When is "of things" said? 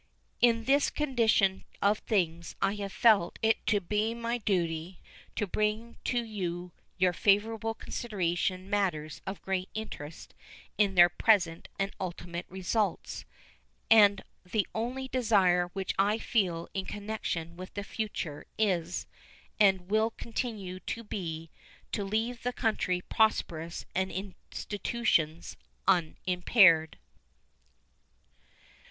1.79-2.55